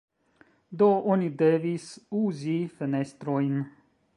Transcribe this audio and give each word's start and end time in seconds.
Do 0.81 0.87
oni 1.15 1.29
devis 1.41 1.85
uzi 2.23 2.57
fenestrojn. 2.81 3.63